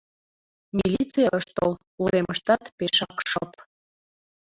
Милиций 0.77 1.27
ыш 1.37 1.45
тол, 1.55 1.71
уремыштат 2.01 2.63
пешак 2.77 3.17
шып. 3.29 3.51